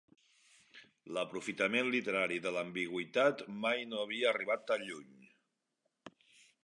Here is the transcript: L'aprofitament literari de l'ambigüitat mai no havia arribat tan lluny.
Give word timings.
L'aprofitament 1.17 1.91
literari 1.95 2.39
de 2.45 2.53
l'ambigüitat 2.55 3.43
mai 3.67 3.85
no 3.93 4.01
havia 4.07 4.33
arribat 4.33 4.65
tan 4.73 4.87
lluny. 4.89 5.33